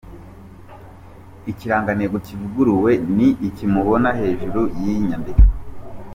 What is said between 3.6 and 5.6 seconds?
mubona hejuru y’iyi nyandiko.